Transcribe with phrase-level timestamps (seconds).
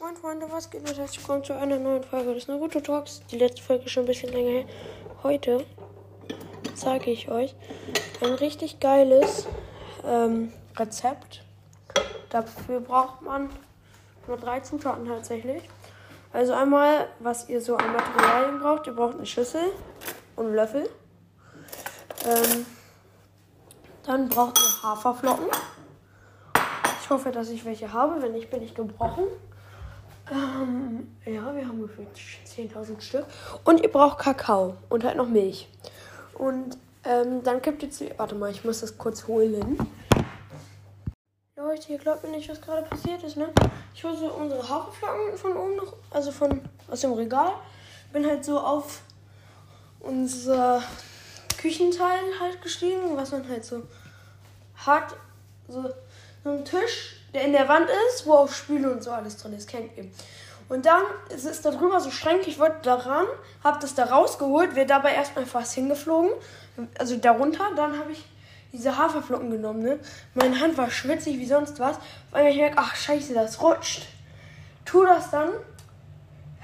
[0.00, 3.20] Moin Freunde, was geht und herzlich willkommen zu einer neuen Folge des Naruto Talks.
[3.32, 4.64] Die letzte Folge ist schon ein bisschen länger her.
[5.24, 5.66] Heute
[6.76, 7.56] zeige ich euch
[8.20, 9.48] ein richtig geiles
[10.04, 11.42] ähm, Rezept.
[12.30, 13.50] Dafür braucht man
[14.28, 15.68] nur drei Zutaten tatsächlich.
[16.32, 18.86] Also einmal, was ihr so an Materialien braucht.
[18.86, 19.72] Ihr braucht eine Schüssel
[20.36, 20.88] und einen Löffel.
[22.24, 22.66] Ähm,
[24.04, 25.48] dann braucht ihr Haferflocken.
[27.02, 28.22] Ich hoffe, dass ich welche habe.
[28.22, 29.24] Wenn nicht, bin ich gebrochen.
[30.30, 32.06] Ähm, ja, wir haben ungefähr
[32.46, 33.26] 10.000 Stück.
[33.64, 35.68] Und ihr braucht Kakao und halt noch Milch.
[36.34, 38.10] Und ähm, dann kippt ihr zu.
[38.16, 39.78] Warte mal, ich muss das kurz holen.
[41.56, 43.48] Leute, ihr glaubt mir nicht, was gerade passiert ist, ne?
[43.94, 47.52] Ich hole so unsere Haferflocken von oben noch, also von aus dem Regal.
[48.12, 49.02] Bin halt so auf
[50.00, 50.82] unser
[51.58, 53.82] Küchenteil halt gestiegen, was man halt so
[54.76, 55.16] hat.
[55.68, 55.90] So,
[56.44, 59.52] so ein Tisch der in der Wand ist, wo auch Spüle und so alles drin
[59.52, 60.06] ist, kennt ihr.
[60.68, 63.26] Und dann ist es da drüber so Schränke, ich wollte da ran,
[63.64, 66.30] hab das da rausgeholt, wäre dabei erstmal fast hingeflogen,
[66.98, 68.24] also darunter, dann habe ich
[68.72, 69.98] diese Haferflocken genommen, ne?
[70.34, 71.98] Meine Hand war schwitzig wie sonst was,
[72.30, 74.02] weil ich merke, ach scheiße, das rutscht.
[74.84, 75.50] Tu das dann,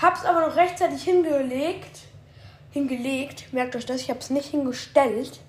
[0.00, 2.00] hab's aber noch rechtzeitig hingelegt,
[2.72, 5.40] hingelegt, merkt euch das, ich hab's nicht hingestellt.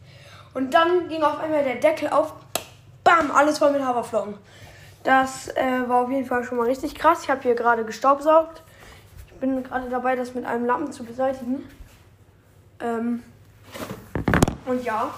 [0.54, 2.34] Und dann ging auf einmal der Deckel auf,
[3.04, 4.36] bam, alles voll mit Haferflocken.
[5.04, 7.24] Das äh, war auf jeden Fall schon mal richtig krass.
[7.24, 8.64] Ich habe hier gerade gestaubsaugt.
[9.28, 11.68] Ich bin gerade dabei, das mit einem Lappen zu beseitigen.
[12.80, 13.22] Ähm,
[14.66, 15.14] und ja,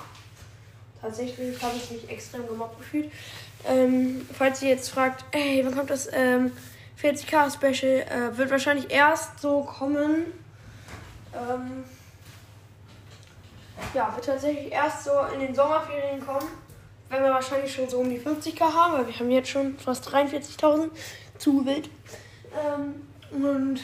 [1.02, 3.11] tatsächlich habe ich mich extrem gemobbt gefühlt.
[3.67, 6.52] Ähm, falls ihr jetzt fragt, ey, wann kommt das ähm,
[7.00, 8.02] 40k Special?
[8.02, 10.25] Äh, wird wahrscheinlich erst so kommen.
[11.33, 11.83] Ähm,
[13.94, 16.65] ja, wird tatsächlich erst so in den Sommerferien kommen
[17.09, 20.08] wenn wir wahrscheinlich schon so um die 50k haben, weil wir haben jetzt schon fast
[20.09, 20.89] 43.000
[21.38, 21.89] zu wild.
[22.53, 23.80] Ähm, und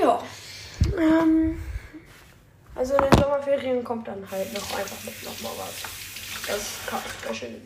[0.00, 0.22] ja.
[0.96, 1.60] Ähm,
[2.74, 5.82] also in den Sommerferien kommt dann halt noch einfach mit nochmal was.
[6.46, 7.62] Das schön.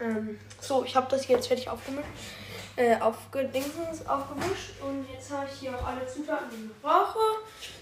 [0.00, 2.08] Ähm, so, ich habe das jetzt fertig aufgemischt,
[2.76, 7.18] äh, aufgedingsens, aufgemischt und jetzt habe ich hier auch alle Zutaten, die ich brauche.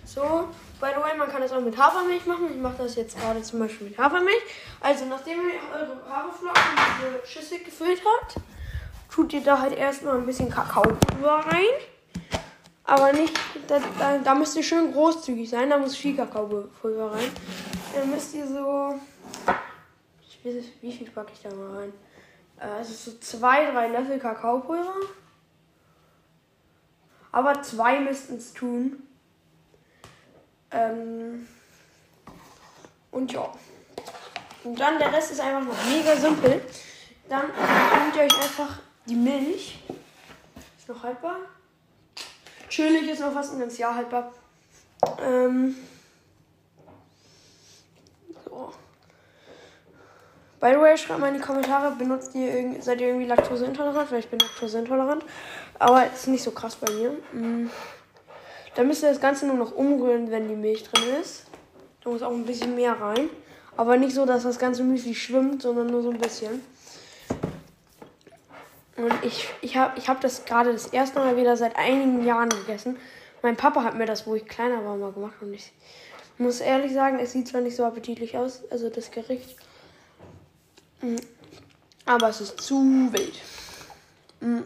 [0.05, 0.49] So,
[0.81, 2.51] by the way, man kann das auch mit Hafermilch machen.
[2.51, 4.43] Ich mache das jetzt gerade zum Beispiel mit Hafermilch.
[4.81, 8.37] Also, nachdem ihr eure Haferflocken in diese Schüssel gefüllt habt,
[9.11, 11.65] tut ihr da halt erstmal ein bisschen Kakaopulver rein.
[12.85, 17.31] Aber nicht, da, da, da müsst ihr schön großzügig sein, da muss viel Kakaopulver rein.
[17.95, 18.95] Dann müsst ihr so,
[20.47, 21.93] weiß, wie viel packe ich da mal rein?
[22.59, 24.95] Also so zwei, drei Löffel Kakaopulver.
[27.33, 29.03] Aber zwei müssten es tun.
[30.71, 31.47] Ähm
[33.11, 33.53] und ja.
[34.65, 36.63] Und dann der Rest ist einfach noch mega simpel.
[37.29, 39.83] Dann nehmt ihr euch einfach die Milch.
[40.79, 41.37] Ist noch haltbar.
[42.69, 44.33] Chillig ist noch fast ein ganzes Jahr haltbar.
[45.21, 45.77] Ähm
[50.67, 54.11] By the way, schreibt mal in die Kommentare, benutzt ihr seid ihr irgendwie laktoseintolerant?
[54.11, 55.25] Weil ich bin laktoseintolerant.
[55.79, 57.11] Aber es ist nicht so krass bei mir.
[57.33, 57.71] Mm.
[58.75, 61.45] Dann müsst ihr das Ganze nur noch umrühren, wenn die Milch drin ist.
[62.03, 63.29] Da muss auch ein bisschen mehr rein.
[63.77, 66.61] Aber nicht so, dass das ganze Müsli schwimmt, sondern nur so ein bisschen.
[68.97, 72.49] Und ich, ich habe ich hab das gerade das erste Mal wieder seit einigen Jahren
[72.49, 72.97] gegessen.
[73.41, 75.37] Mein Papa hat mir das, wo ich kleiner war, mal gemacht.
[75.43, 75.73] Und ich
[76.39, 79.57] muss ehrlich sagen, es sieht zwar nicht so appetitlich aus, also das Gericht.
[81.01, 81.17] Mm.
[82.05, 83.35] Aber es ist zu wild.
[84.41, 84.63] Mm.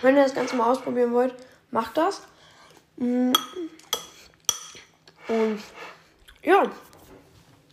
[0.00, 1.34] Wenn ihr das Ganze mal ausprobieren wollt,
[1.70, 2.22] macht das.
[2.96, 3.32] Mm.
[5.28, 5.60] Und
[6.42, 6.64] ja,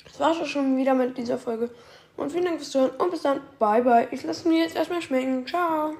[0.03, 1.69] das war's auch schon wieder mit dieser Folge.
[2.16, 3.41] Und vielen Dank fürs Zuhören und bis dann.
[3.59, 4.08] Bye, bye.
[4.12, 5.46] Ich lasse mir jetzt erstmal schmecken.
[5.46, 5.94] Ciao.